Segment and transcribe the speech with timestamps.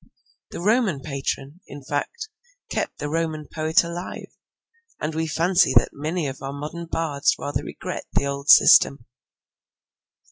[0.49, 2.27] The Roman patron, in fact,
[2.71, 4.35] kept the Roman poet alive,
[4.99, 9.05] and we fancy that many of our modern bards rather regret the old system.